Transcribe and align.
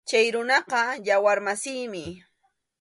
Chay 0.09 0.27
runaqa 0.35 0.81
yawar 1.07 1.39
masiymi. 1.45 2.03